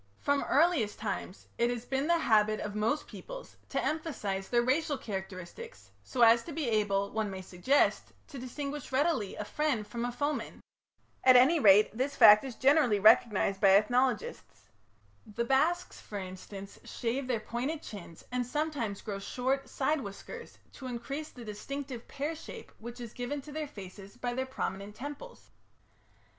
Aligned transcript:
From 0.17 0.39
the 0.39 0.47
earliest 0.47 0.97
times 0.97 1.45
it 1.59 1.69
has 1.69 1.85
been 1.85 2.07
the 2.07 2.17
habit 2.17 2.59
of 2.59 2.73
most 2.73 3.05
peoples 3.05 3.57
to 3.69 3.85
emphasize 3.85 4.49
their 4.49 4.63
racial 4.63 4.97
characteristics 4.97 5.91
so 6.03 6.23
as 6.23 6.41
to 6.45 6.51
be 6.51 6.67
able, 6.67 7.11
one 7.11 7.29
may 7.29 7.43
suggest, 7.43 8.11
to 8.29 8.39
distinguish 8.39 8.91
readily 8.91 9.35
a 9.35 9.45
friend 9.45 9.85
from 9.87 10.03
a 10.03 10.11
foeman. 10.11 10.59
At 11.23 11.35
any 11.35 11.59
rate 11.59 11.95
this 11.95 12.15
fact 12.15 12.43
is 12.43 12.55
generally 12.55 12.99
recognized 12.99 13.61
by 13.61 13.77
ethnologists. 13.77 14.71
The 15.27 15.45
Basques, 15.45 16.01
for 16.01 16.17
instance, 16.17 16.79
shave 16.83 17.27
their 17.27 17.39
pointed 17.39 17.83
chins 17.83 18.23
and 18.31 18.43
sometimes 18.43 19.01
grow 19.03 19.19
short 19.19 19.69
side 19.69 20.01
whiskers 20.01 20.57
to 20.71 20.87
increase 20.87 21.29
the 21.29 21.45
distinctive 21.45 22.07
pear 22.07 22.35
shape 22.35 22.71
which 22.79 22.99
is 22.99 23.13
given 23.13 23.39
to 23.43 23.51
their 23.51 23.67
faces 23.67 24.17
by 24.17 24.33
their 24.33 24.47
prominent 24.47 24.95
temples. 24.95 25.51